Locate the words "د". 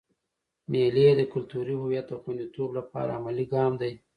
1.15-1.21, 2.09-2.13